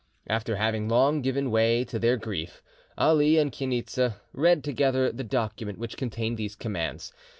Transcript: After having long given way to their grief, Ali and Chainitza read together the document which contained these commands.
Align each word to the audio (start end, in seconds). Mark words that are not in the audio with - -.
After 0.25 0.55
having 0.55 0.89
long 0.89 1.21
given 1.21 1.51
way 1.51 1.83
to 1.83 1.99
their 1.99 2.17
grief, 2.17 2.63
Ali 2.97 3.37
and 3.37 3.51
Chainitza 3.51 4.15
read 4.33 4.63
together 4.63 5.11
the 5.11 5.23
document 5.23 5.77
which 5.77 5.95
contained 5.95 6.37
these 6.37 6.55
commands. 6.55 7.13